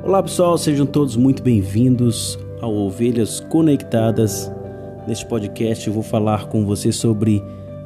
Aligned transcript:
Olá 0.00 0.22
pessoal, 0.22 0.56
sejam 0.56 0.86
todos 0.86 1.16
muito 1.16 1.42
bem-vindos 1.42 2.38
ao 2.60 2.72
Ovelhas 2.72 3.40
Conectadas. 3.40 4.50
Neste 5.08 5.26
podcast 5.26 5.88
eu 5.88 5.92
vou 5.92 6.04
falar 6.04 6.46
com 6.46 6.64
você 6.64 6.92
sobre 6.92 7.42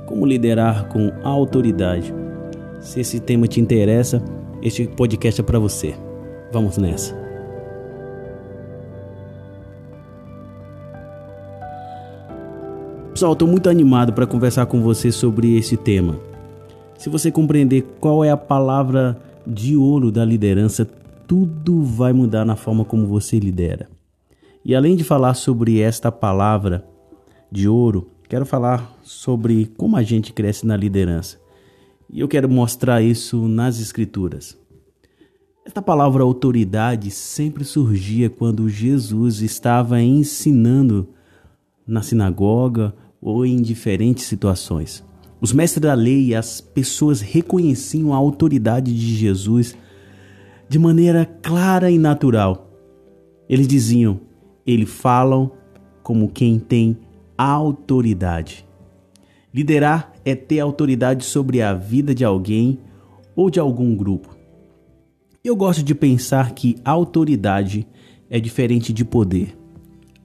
como 0.06 0.26
liderar 0.26 0.88
com 0.88 1.10
autoridade. 1.24 2.14
Se 2.80 3.00
esse 3.00 3.18
tema 3.18 3.48
te 3.48 3.60
interessa, 3.60 4.22
este 4.62 4.86
podcast 4.86 5.40
é 5.40 5.44
para 5.44 5.58
você. 5.58 5.94
Vamos 6.52 6.76
nessa. 6.76 7.16
Pessoal, 13.10 13.32
estou 13.32 13.48
muito 13.48 13.70
animado 13.70 14.12
para 14.12 14.26
conversar 14.26 14.66
com 14.66 14.82
você 14.82 15.10
sobre 15.10 15.56
esse 15.56 15.78
tema. 15.78 16.20
Se 16.98 17.08
você 17.08 17.32
compreender 17.32 17.82
qual 17.98 18.22
é 18.22 18.30
a 18.30 18.36
palavra 18.36 19.16
de 19.46 19.76
ouro 19.76 20.12
da 20.12 20.24
liderança, 20.24 20.86
tudo 21.32 21.82
vai 21.82 22.12
mudar 22.12 22.44
na 22.44 22.56
forma 22.56 22.84
como 22.84 23.06
você 23.06 23.38
lidera. 23.38 23.88
E 24.62 24.74
além 24.74 24.94
de 24.94 25.02
falar 25.02 25.32
sobre 25.32 25.80
esta 25.80 26.12
palavra 26.12 26.86
de 27.50 27.66
ouro, 27.66 28.10
quero 28.28 28.44
falar 28.44 28.94
sobre 29.02 29.64
como 29.78 29.96
a 29.96 30.02
gente 30.02 30.30
cresce 30.30 30.66
na 30.66 30.76
liderança. 30.76 31.40
E 32.10 32.20
eu 32.20 32.28
quero 32.28 32.50
mostrar 32.50 33.00
isso 33.00 33.48
nas 33.48 33.80
Escrituras. 33.80 34.58
Esta 35.64 35.80
palavra 35.80 36.22
autoridade 36.22 37.10
sempre 37.10 37.64
surgia 37.64 38.28
quando 38.28 38.68
Jesus 38.68 39.40
estava 39.40 40.02
ensinando 40.02 41.08
na 41.86 42.02
sinagoga 42.02 42.94
ou 43.22 43.46
em 43.46 43.62
diferentes 43.62 44.24
situações. 44.24 45.02
Os 45.40 45.50
mestres 45.50 45.80
da 45.80 45.94
lei 45.94 46.26
e 46.26 46.34
as 46.34 46.60
pessoas 46.60 47.22
reconheciam 47.22 48.12
a 48.12 48.18
autoridade 48.18 48.92
de 48.92 49.16
Jesus 49.16 49.74
de 50.72 50.78
maneira 50.78 51.26
clara 51.42 51.90
e 51.90 51.98
natural. 51.98 52.66
Eles 53.46 53.68
diziam: 53.68 54.18
eles 54.66 54.88
falam 54.88 55.52
como 56.02 56.30
quem 56.30 56.58
tem 56.58 56.96
autoridade. 57.36 58.64
Liderar 59.52 60.14
é 60.24 60.34
ter 60.34 60.60
autoridade 60.60 61.26
sobre 61.26 61.60
a 61.60 61.74
vida 61.74 62.14
de 62.14 62.24
alguém 62.24 62.78
ou 63.36 63.50
de 63.50 63.60
algum 63.60 63.94
grupo. 63.94 64.34
Eu 65.44 65.54
gosto 65.54 65.82
de 65.82 65.94
pensar 65.94 66.52
que 66.52 66.76
autoridade 66.82 67.86
é 68.30 68.40
diferente 68.40 68.94
de 68.94 69.04
poder, 69.04 69.54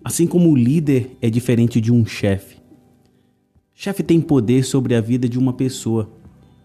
assim 0.01 0.25
como 0.25 0.49
o 0.49 0.55
líder 0.55 1.17
é 1.21 1.29
diferente 1.29 1.81
de 1.81 1.91
um 1.91 2.05
chefe. 2.05 2.55
Chefe 3.73 4.01
tem 4.01 4.21
poder 4.21 4.63
sobre 4.63 4.95
a 4.95 5.01
vida 5.01 5.27
de 5.27 5.37
uma 5.37 5.51
pessoa. 5.51 6.09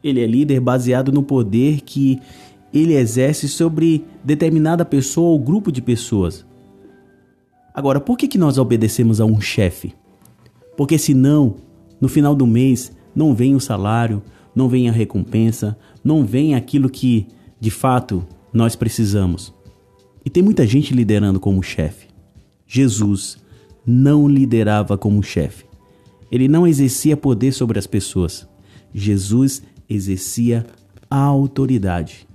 Ele 0.04 0.20
é 0.20 0.26
líder 0.26 0.60
baseado 0.60 1.10
no 1.10 1.24
poder 1.24 1.80
que 1.80 2.20
ele 2.72 2.94
exerce 2.94 3.48
sobre 3.48 4.04
determinada 4.24 4.84
pessoa 4.84 5.30
ou 5.30 5.38
grupo 5.38 5.70
de 5.70 5.82
pessoas. 5.82 6.44
Agora, 7.74 8.00
por 8.00 8.16
que, 8.16 8.28
que 8.28 8.38
nós 8.38 8.58
obedecemos 8.58 9.20
a 9.20 9.24
um 9.24 9.40
chefe? 9.40 9.94
Porque 10.76 10.98
senão, 10.98 11.56
no 12.00 12.08
final 12.08 12.34
do 12.34 12.46
mês, 12.46 12.92
não 13.14 13.34
vem 13.34 13.54
o 13.54 13.60
salário, 13.60 14.22
não 14.54 14.68
vem 14.68 14.88
a 14.88 14.92
recompensa, 14.92 15.76
não 16.02 16.24
vem 16.24 16.54
aquilo 16.54 16.90
que, 16.90 17.26
de 17.60 17.70
fato, 17.70 18.26
nós 18.52 18.76
precisamos. 18.76 19.52
E 20.24 20.30
tem 20.30 20.42
muita 20.42 20.66
gente 20.66 20.94
liderando 20.94 21.40
como 21.40 21.62
chefe. 21.62 22.08
Jesus 22.66 23.38
não 23.86 24.28
liderava 24.28 24.96
como 24.96 25.22
chefe. 25.22 25.64
Ele 26.30 26.48
não 26.48 26.66
exercia 26.66 27.16
poder 27.16 27.52
sobre 27.52 27.78
as 27.78 27.86
pessoas. 27.86 28.46
Jesus 28.94 29.62
exercia 29.88 30.64
autoridade. 31.10 32.26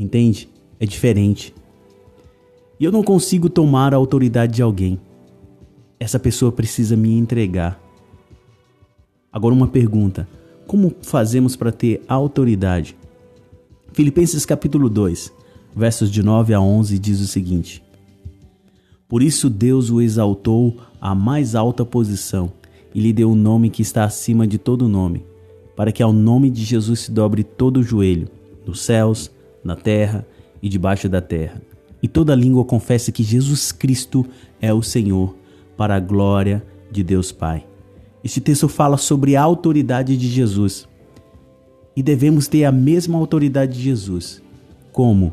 Entende? 0.00 0.48
É 0.80 0.86
diferente. 0.86 1.54
E 2.80 2.84
eu 2.84 2.90
não 2.90 3.02
consigo 3.02 3.50
tomar 3.50 3.92
a 3.92 3.98
autoridade 3.98 4.54
de 4.54 4.62
alguém. 4.62 4.98
Essa 5.98 6.18
pessoa 6.18 6.50
precisa 6.50 6.96
me 6.96 7.12
entregar. 7.12 7.78
Agora, 9.30 9.54
uma 9.54 9.68
pergunta: 9.68 10.26
como 10.66 10.94
fazemos 11.02 11.54
para 11.54 11.70
ter 11.70 12.02
autoridade? 12.08 12.96
Filipenses 13.92 14.46
capítulo 14.46 14.88
2, 14.88 15.30
versos 15.76 16.10
de 16.10 16.22
9 16.22 16.54
a 16.54 16.60
11 16.62 16.98
diz 16.98 17.20
o 17.20 17.26
seguinte: 17.26 17.84
Por 19.06 19.22
isso 19.22 19.50
Deus 19.50 19.90
o 19.90 20.00
exaltou 20.00 20.78
à 20.98 21.14
mais 21.14 21.54
alta 21.54 21.84
posição 21.84 22.50
e 22.94 23.00
lhe 23.00 23.12
deu 23.12 23.28
o 23.28 23.32
um 23.32 23.36
nome 23.36 23.68
que 23.68 23.82
está 23.82 24.04
acima 24.04 24.46
de 24.46 24.56
todo 24.56 24.88
nome, 24.88 25.26
para 25.76 25.92
que 25.92 26.02
ao 26.02 26.10
nome 26.14 26.48
de 26.50 26.64
Jesus 26.64 27.00
se 27.00 27.10
dobre 27.10 27.44
todo 27.44 27.80
o 27.80 27.82
joelho, 27.82 28.28
nos 28.66 28.80
céus, 28.80 29.30
na 29.62 29.76
terra 29.76 30.26
e 30.62 30.68
debaixo 30.68 31.08
da 31.08 31.20
terra. 31.20 31.60
E 32.02 32.08
toda 32.08 32.34
língua 32.34 32.64
confesse 32.64 33.12
que 33.12 33.22
Jesus 33.22 33.72
Cristo 33.72 34.26
é 34.60 34.72
o 34.72 34.82
Senhor, 34.82 35.36
para 35.76 35.96
a 35.96 36.00
glória 36.00 36.64
de 36.90 37.02
Deus 37.02 37.32
Pai. 37.32 37.66
Este 38.22 38.40
texto 38.40 38.68
fala 38.68 38.96
sobre 38.96 39.36
a 39.36 39.42
autoridade 39.42 40.16
de 40.16 40.28
Jesus. 40.28 40.86
E 41.96 42.02
devemos 42.02 42.46
ter 42.46 42.64
a 42.64 42.72
mesma 42.72 43.18
autoridade 43.18 43.74
de 43.74 43.82
Jesus. 43.82 44.42
Como? 44.92 45.32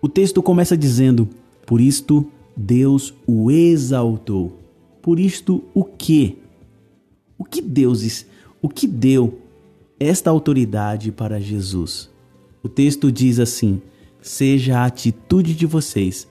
O 0.00 0.08
texto 0.08 0.42
começa 0.42 0.76
dizendo: 0.76 1.28
Por 1.66 1.80
isto 1.80 2.30
Deus 2.56 3.12
o 3.26 3.50
exaltou. 3.50 4.60
Por 5.02 5.18
isto 5.18 5.64
o 5.74 5.84
que? 5.84 6.38
O 7.36 7.44
que 7.44 7.60
Deus, 7.60 8.24
o 8.62 8.68
que 8.68 8.86
deu 8.86 9.40
esta 9.98 10.30
autoridade 10.30 11.10
para 11.10 11.40
Jesus? 11.40 12.13
O 12.64 12.68
texto 12.68 13.12
diz 13.12 13.38
assim: 13.38 13.82
seja 14.22 14.78
a 14.78 14.86
atitude 14.86 15.54
de 15.54 15.66
vocês 15.66 16.26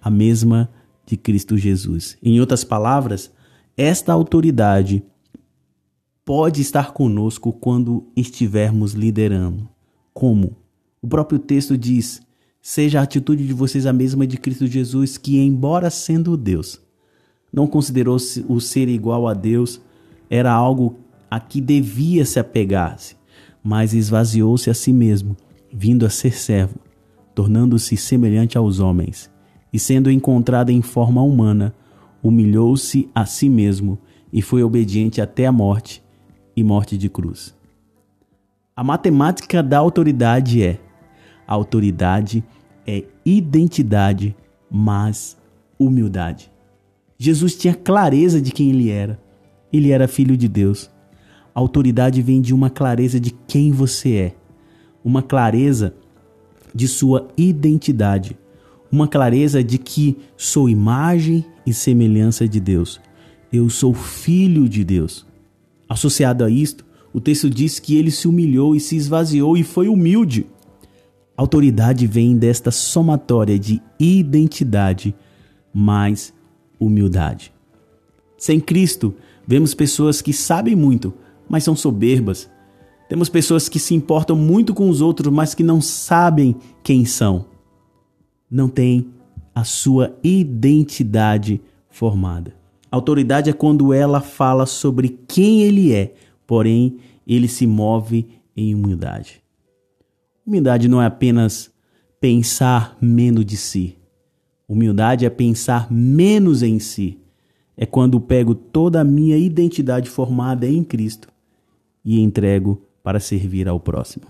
a 0.00 0.10
mesma 0.10 0.70
de 1.06 1.16
Cristo 1.16 1.56
Jesus. 1.56 2.18
Em 2.22 2.38
outras 2.38 2.62
palavras, 2.62 3.32
esta 3.78 4.12
autoridade 4.12 5.02
pode 6.22 6.60
estar 6.60 6.92
conosco 6.92 7.50
quando 7.50 8.06
estivermos 8.14 8.92
liderando. 8.92 9.66
Como? 10.12 10.54
O 11.00 11.08
próprio 11.08 11.38
texto 11.38 11.78
diz: 11.78 12.20
seja 12.60 13.00
a 13.00 13.04
atitude 13.04 13.46
de 13.46 13.54
vocês 13.54 13.86
a 13.86 13.92
mesma 13.92 14.26
de 14.26 14.36
Cristo 14.36 14.66
Jesus, 14.66 15.16
que, 15.16 15.38
embora 15.38 15.88
sendo 15.88 16.36
Deus, 16.36 16.78
não 17.50 17.66
considerou 17.66 18.18
o 18.48 18.60
ser 18.60 18.86
igual 18.86 19.26
a 19.26 19.32
Deus, 19.32 19.80
era 20.28 20.52
algo 20.52 20.98
a 21.30 21.40
que 21.40 21.58
devia 21.58 22.26
se 22.26 22.38
apegar-se, 22.38 23.16
mas 23.64 23.94
esvaziou-se 23.94 24.68
a 24.68 24.74
si 24.74 24.92
mesmo 24.92 25.34
vindo 25.72 26.04
a 26.04 26.10
ser 26.10 26.32
servo, 26.32 26.78
tornando-se 27.34 27.96
semelhante 27.96 28.58
aos 28.58 28.80
homens, 28.80 29.30
e 29.72 29.78
sendo 29.78 30.10
encontrado 30.10 30.70
em 30.70 30.82
forma 30.82 31.22
humana, 31.22 31.74
humilhou-se 32.22 33.08
a 33.14 33.24
si 33.24 33.48
mesmo 33.48 33.98
e 34.32 34.42
foi 34.42 34.62
obediente 34.62 35.20
até 35.20 35.46
a 35.46 35.52
morte 35.52 36.02
e 36.56 36.62
morte 36.62 36.98
de 36.98 37.08
cruz. 37.08 37.54
A 38.74 38.82
matemática 38.82 39.62
da 39.62 39.78
autoridade 39.78 40.62
é: 40.62 40.78
a 41.46 41.54
autoridade 41.54 42.44
é 42.86 43.04
identidade, 43.24 44.34
mas 44.70 45.36
humildade. 45.78 46.50
Jesus 47.16 47.54
tinha 47.54 47.74
clareza 47.74 48.40
de 48.40 48.50
quem 48.50 48.70
ele 48.70 48.90
era. 48.90 49.20
Ele 49.72 49.90
era 49.90 50.08
filho 50.08 50.36
de 50.36 50.48
Deus. 50.48 50.90
A 51.54 51.60
autoridade 51.60 52.22
vem 52.22 52.40
de 52.40 52.54
uma 52.54 52.70
clareza 52.70 53.20
de 53.20 53.30
quem 53.46 53.70
você 53.70 54.14
é 54.14 54.39
uma 55.04 55.22
clareza 55.22 55.94
de 56.74 56.86
sua 56.86 57.28
identidade, 57.36 58.38
uma 58.90 59.08
clareza 59.08 59.62
de 59.62 59.78
que 59.78 60.16
sou 60.36 60.68
imagem 60.68 61.44
e 61.66 61.72
semelhança 61.72 62.48
de 62.48 62.60
Deus. 62.60 63.00
Eu 63.52 63.68
sou 63.68 63.92
filho 63.94 64.68
de 64.68 64.84
Deus. 64.84 65.26
Associado 65.88 66.44
a 66.44 66.50
isto, 66.50 66.84
o 67.12 67.20
texto 67.20 67.50
diz 67.50 67.78
que 67.78 67.96
ele 67.96 68.10
se 68.10 68.28
humilhou 68.28 68.76
e 68.76 68.80
se 68.80 68.96
esvaziou 68.96 69.56
e 69.56 69.64
foi 69.64 69.88
humilde. 69.88 70.46
Autoridade 71.36 72.06
vem 72.06 72.36
desta 72.36 72.70
somatória 72.70 73.58
de 73.58 73.82
identidade 73.98 75.14
mais 75.72 76.32
humildade. 76.78 77.52
Sem 78.36 78.60
Cristo, 78.60 79.14
vemos 79.46 79.74
pessoas 79.74 80.22
que 80.22 80.32
sabem 80.32 80.76
muito, 80.76 81.12
mas 81.48 81.64
são 81.64 81.74
soberbas, 81.74 82.48
temos 83.10 83.28
pessoas 83.28 83.68
que 83.68 83.80
se 83.80 83.92
importam 83.92 84.36
muito 84.36 84.72
com 84.72 84.88
os 84.88 85.00
outros, 85.00 85.34
mas 85.34 85.52
que 85.52 85.64
não 85.64 85.80
sabem 85.80 86.54
quem 86.80 87.04
são. 87.04 87.44
Não 88.48 88.68
têm 88.68 89.08
a 89.52 89.64
sua 89.64 90.16
identidade 90.22 91.60
formada. 91.88 92.54
Autoridade 92.88 93.50
é 93.50 93.52
quando 93.52 93.92
ela 93.92 94.20
fala 94.20 94.64
sobre 94.64 95.18
quem 95.26 95.62
ele 95.62 95.92
é, 95.92 96.14
porém 96.46 96.98
ele 97.26 97.48
se 97.48 97.66
move 97.66 98.28
em 98.56 98.76
humildade. 98.76 99.42
Humildade 100.46 100.86
não 100.86 101.02
é 101.02 101.06
apenas 101.06 101.68
pensar 102.20 102.96
menos 103.00 103.44
de 103.44 103.56
si. 103.56 103.98
Humildade 104.68 105.26
é 105.26 105.30
pensar 105.30 105.90
menos 105.90 106.62
em 106.62 106.78
si. 106.78 107.18
É 107.76 107.84
quando 107.84 108.20
pego 108.20 108.54
toda 108.54 109.00
a 109.00 109.04
minha 109.04 109.36
identidade 109.36 110.08
formada 110.08 110.64
em 110.64 110.84
Cristo 110.84 111.26
e 112.04 112.20
entrego 112.20 112.80
para 113.02 113.20
servir 113.20 113.68
ao 113.68 113.80
próximo. 113.80 114.26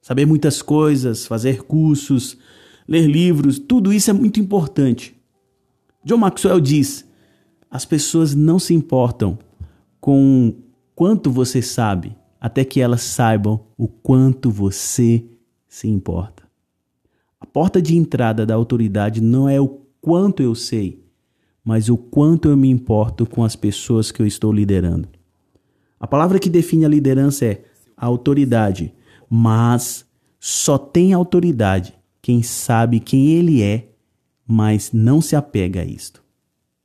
Saber 0.00 0.26
muitas 0.26 0.62
coisas, 0.62 1.26
fazer 1.26 1.62
cursos, 1.62 2.38
ler 2.86 3.06
livros, 3.06 3.58
tudo 3.58 3.92
isso 3.92 4.10
é 4.10 4.12
muito 4.12 4.40
importante. 4.40 5.14
John 6.04 6.18
Maxwell 6.18 6.60
diz: 6.60 7.06
as 7.70 7.84
pessoas 7.84 8.34
não 8.34 8.58
se 8.58 8.72
importam 8.72 9.38
com 10.00 10.54
quanto 10.94 11.30
você 11.30 11.60
sabe, 11.60 12.16
até 12.40 12.64
que 12.64 12.80
elas 12.80 13.02
saibam 13.02 13.66
o 13.76 13.86
quanto 13.88 14.50
você 14.50 15.24
se 15.68 15.88
importa. 15.88 16.44
A 17.40 17.46
porta 17.46 17.80
de 17.80 17.96
entrada 17.96 18.46
da 18.46 18.54
autoridade 18.54 19.20
não 19.20 19.48
é 19.48 19.60
o 19.60 19.68
quanto 20.00 20.42
eu 20.42 20.54
sei, 20.54 21.04
mas 21.62 21.88
o 21.88 21.96
quanto 21.96 22.48
eu 22.48 22.56
me 22.56 22.70
importo 22.70 23.26
com 23.26 23.44
as 23.44 23.54
pessoas 23.54 24.10
que 24.10 24.22
eu 24.22 24.26
estou 24.26 24.52
liderando. 24.52 25.08
A 25.98 26.06
palavra 26.06 26.38
que 26.38 26.48
define 26.48 26.84
a 26.84 26.88
liderança 26.88 27.44
é 27.44 27.64
autoridade, 27.96 28.94
mas 29.28 30.06
só 30.38 30.78
tem 30.78 31.12
autoridade 31.12 31.94
quem 32.22 32.42
sabe 32.42 33.00
quem 33.00 33.28
ele 33.30 33.62
é, 33.62 33.90
mas 34.46 34.92
não 34.92 35.20
se 35.20 35.34
apega 35.34 35.82
a 35.82 35.84
isto. 35.84 36.22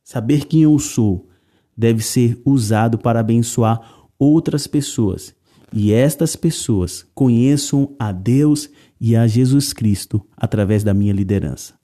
Saber 0.02 0.46
quem 0.46 0.62
eu 0.62 0.78
sou 0.78 1.28
deve 1.76 2.02
ser 2.02 2.40
usado 2.44 2.98
para 2.98 3.20
abençoar 3.20 4.08
outras 4.18 4.66
pessoas 4.66 5.34
e 5.76 5.92
estas 5.92 6.36
pessoas 6.36 7.04
conheçam 7.14 7.96
a 7.98 8.12
Deus 8.12 8.70
e 9.00 9.16
a 9.16 9.26
Jesus 9.26 9.72
Cristo 9.72 10.24
através 10.36 10.84
da 10.84 10.94
minha 10.94 11.12
liderança. 11.12 11.74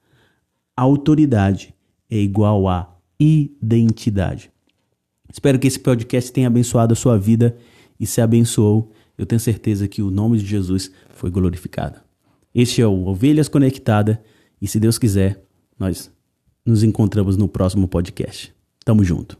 Autoridade 0.76 1.74
é 2.08 2.16
igual 2.16 2.68
a 2.68 2.96
identidade. 3.18 4.52
Espero 5.32 5.58
que 5.58 5.66
esse 5.66 5.78
podcast 5.78 6.32
tenha 6.32 6.46
abençoado 6.46 6.92
a 6.92 6.96
sua 6.96 7.18
vida 7.18 7.56
e 7.98 8.06
se 8.06 8.20
abençoou, 8.20 8.92
eu 9.16 9.26
tenho 9.26 9.40
certeza 9.40 9.86
que 9.86 10.02
o 10.02 10.10
nome 10.10 10.38
de 10.38 10.46
Jesus 10.46 10.90
foi 11.14 11.30
glorificado. 11.30 12.00
Este 12.54 12.82
é 12.82 12.86
o 12.86 13.06
Ovelhas 13.06 13.48
Conectada 13.48 14.22
e 14.60 14.66
se 14.66 14.80
Deus 14.80 14.98
quiser, 14.98 15.42
nós 15.78 16.10
nos 16.64 16.82
encontramos 16.82 17.36
no 17.36 17.48
próximo 17.48 17.86
podcast. 17.86 18.52
Tamo 18.84 19.04
junto. 19.04 19.39